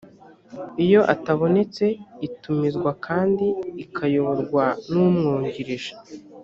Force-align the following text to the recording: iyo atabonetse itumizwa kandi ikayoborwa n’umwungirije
iyo 0.85 1.01
atabonetse 1.13 1.85
itumizwa 2.27 2.91
kandi 3.05 3.47
ikayoborwa 3.83 4.65
n’umwungirije 4.91 5.93